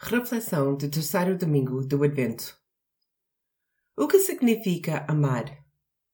[0.00, 2.56] Reflexão do terceiro domingo do Advento.
[3.96, 5.58] O que significa amar?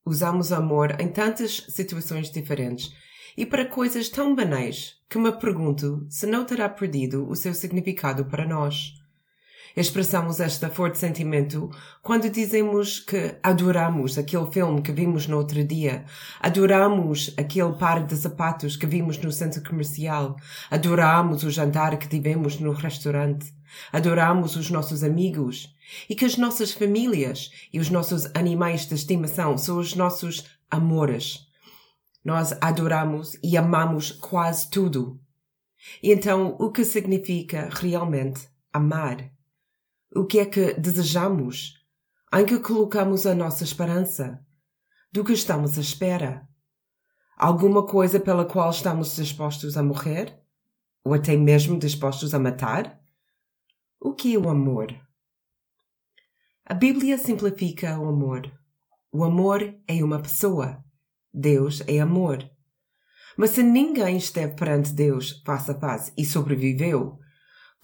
[0.07, 2.90] Usamos amor em tantas situações diferentes
[3.36, 8.24] e para coisas tão banais que me pergunto se não terá perdido o seu significado
[8.24, 8.94] para nós.
[9.77, 11.69] Expressamos este forte sentimento
[12.01, 16.05] quando dizemos que adoramos aquele filme que vimos no outro dia,
[16.38, 20.37] adoramos aquele par de sapatos que vimos no centro comercial,
[20.70, 23.52] adoramos o jantar que tivemos no restaurante,
[23.92, 25.74] adoramos os nossos amigos
[26.09, 31.48] e que as nossas famílias e os nossos animais de estimação são os nossos amores.
[32.24, 35.20] Nós adoramos e amamos quase tudo.
[36.01, 39.34] E então, o que significa realmente amar?
[40.16, 41.84] O que é que desejamos?
[42.32, 44.46] Em que colocamos a nossa esperança?
[45.12, 46.48] Do que estamos à espera?
[47.37, 50.40] Alguma coisa pela qual estamos dispostos a morrer?
[51.04, 53.00] Ou até mesmo dispostos a matar?
[54.00, 54.95] O que é o amor?
[56.65, 58.48] A Bíblia simplifica o amor.
[59.10, 60.85] O amor é uma pessoa.
[61.32, 62.48] Deus é amor.
[63.37, 67.19] Mas se ninguém esteve perante Deus face a face e sobreviveu,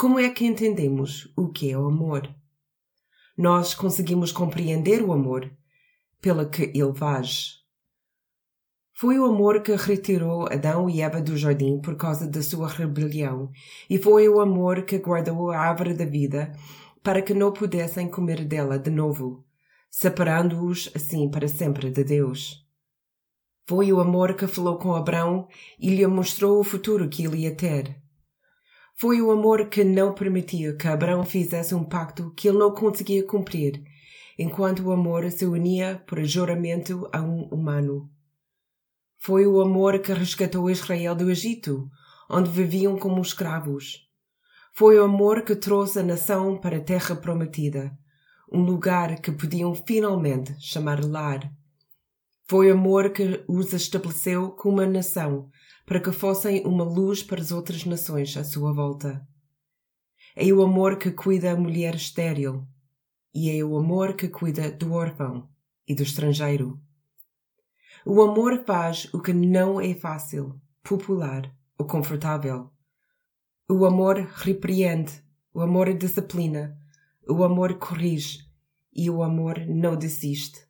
[0.01, 2.27] como é que entendemos o que é o amor?
[3.37, 5.55] Nós conseguimos compreender o amor
[6.23, 7.59] pela que ele faz.
[8.95, 13.51] Foi o amor que retirou Adão e Eva do jardim por causa da sua rebelião,
[13.91, 16.51] e foi o amor que guardou a árvore da vida
[17.03, 19.45] para que não pudessem comer dela de novo,
[19.91, 22.67] separando-os assim para sempre de Deus.
[23.69, 25.47] Foi o amor que falou com Abraão
[25.79, 28.01] e lhe mostrou o futuro que ele ia ter.
[29.01, 33.27] Foi o amor que não permitia que Abraão fizesse um pacto que ele não conseguia
[33.27, 33.83] cumprir,
[34.39, 38.11] enquanto o amor se unia por juramento a um humano.
[39.19, 41.89] Foi o amor que resgatou Israel do Egito,
[42.29, 44.07] onde viviam como escravos.
[44.75, 47.97] Foi o amor que trouxe a nação para a terra prometida,
[48.53, 51.51] um lugar que podiam finalmente chamar lar.
[52.51, 55.49] Foi amor que os estabeleceu como uma nação
[55.87, 59.25] para que fossem uma luz para as outras nações à sua volta.
[60.35, 62.67] É o amor que cuida a mulher estéril,
[63.33, 65.49] e é o amor que cuida do órfão
[65.87, 66.81] e do estrangeiro.
[68.05, 72.69] O amor faz o que não é fácil, popular ou confortável.
[73.71, 75.23] O amor repreende,
[75.55, 76.77] o amor disciplina,
[77.29, 78.41] o amor corrige
[78.93, 80.69] e o amor não desiste.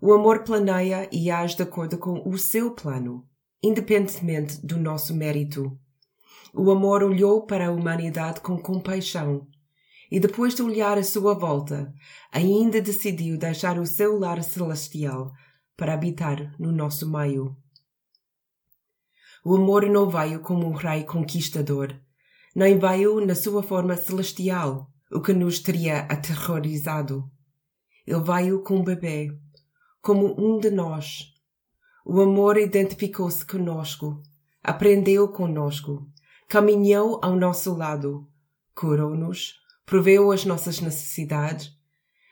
[0.00, 3.28] O amor planeia e age de acordo com o seu plano
[3.62, 5.78] independentemente do nosso mérito.
[6.54, 9.46] O amor olhou para a humanidade com compaixão
[10.10, 11.92] e, depois de olhar à sua volta,
[12.32, 15.32] ainda decidiu deixar o seu lar celestial
[15.76, 17.56] para habitar no nosso meio.
[19.44, 21.94] O amor não veio como um rei conquistador,
[22.54, 27.30] nem veio na sua forma celestial, o que nos teria aterrorizado.
[28.06, 29.38] Ele veio como um bebê,
[30.00, 31.34] como um de nós,
[32.04, 34.22] o amor identificou-se conosco,
[34.62, 36.10] aprendeu conosco,
[36.48, 38.26] caminhou ao nosso lado,
[38.74, 41.70] curou-nos, proveu as nossas necessidades,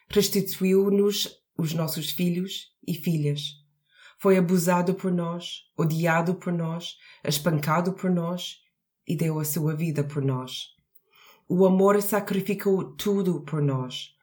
[0.08, 1.28] restituiu-nos
[1.58, 3.52] os nossos filhos e filhas.
[4.18, 8.62] Foi abusado por nós, odiado por nós, espancado por nós
[9.06, 10.68] e deu a sua vida por nós.
[11.48, 14.14] O amor sacrificou tudo por nós,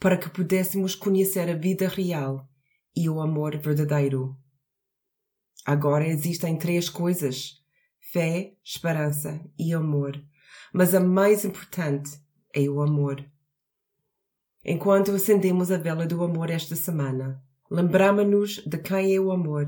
[0.00, 2.48] para que pudéssemos conhecer a vida real
[2.94, 4.36] e o amor verdadeiro.
[5.64, 7.62] Agora existem três coisas:
[8.12, 10.22] fé, esperança e amor.
[10.72, 12.18] Mas a mais importante
[12.54, 13.24] é o amor.
[14.64, 19.66] Enquanto acendemos a vela do amor esta semana, lembramos-nos de quem é o amor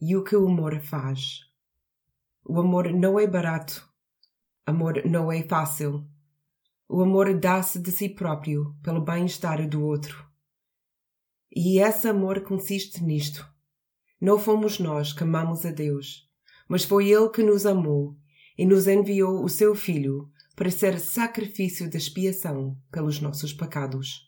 [0.00, 1.40] e o que o amor faz.
[2.44, 3.88] O amor não é barato.
[4.66, 6.06] Amor não é fácil.
[6.88, 10.25] O amor dá-se de si próprio pelo bem-estar do outro.
[11.58, 13.56] E esse amor consiste nisto
[14.20, 16.26] não fomos nós que amamos a Deus,
[16.66, 18.16] mas foi Ele que nos amou
[18.56, 24.26] e nos enviou o seu Filho para ser sacrifício de expiação pelos nossos pecados.